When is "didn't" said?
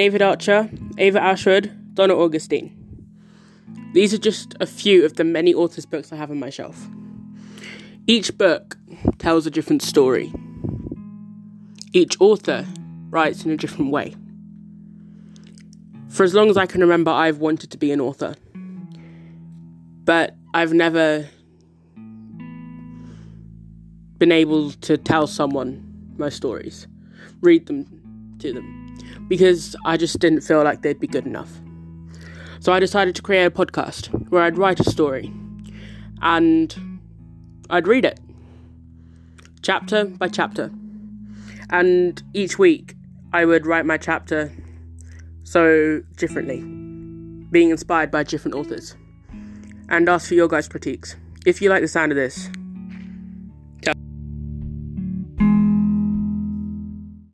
30.18-30.40